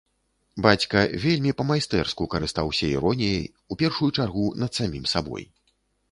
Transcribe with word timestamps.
Бацька 0.65 1.01
вельмі 1.25 1.51
па-майстэрску 1.59 2.23
карыстаўся 2.33 2.85
іроніяй, 2.93 3.43
у 3.75 3.77
першую 3.81 4.09
чаргу 4.23 4.45
над 4.63 4.71
самім 4.79 5.05
сабой. 5.13 5.45